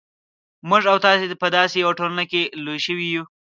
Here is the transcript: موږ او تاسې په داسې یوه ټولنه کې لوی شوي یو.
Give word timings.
موږ 0.69 0.83
او 0.91 0.97
تاسې 1.05 1.25
په 1.41 1.47
داسې 1.57 1.75
یوه 1.83 1.97
ټولنه 1.99 2.23
کې 2.31 2.41
لوی 2.63 2.79
شوي 2.85 3.07
یو. 3.15 3.23